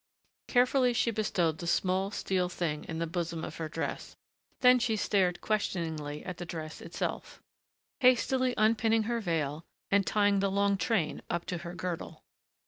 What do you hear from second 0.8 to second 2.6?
she bestowed the small, steel